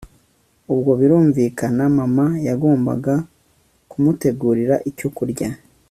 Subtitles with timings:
[0.73, 3.13] ubwo birumvikana mama yagombaga
[3.89, 5.49] kumutegurira icyo kurya